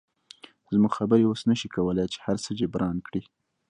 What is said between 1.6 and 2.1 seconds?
کولی